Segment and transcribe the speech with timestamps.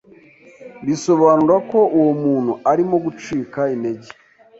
[0.85, 4.09] bisobanura ko uwo muntu arimo gucika intege